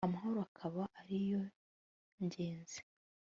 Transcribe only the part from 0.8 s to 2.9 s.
ariyo ngenzi